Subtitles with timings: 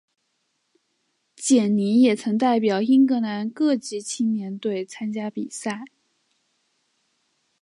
[1.35, 5.85] 简尼也曾代表英格兰各级青年队参加比赛。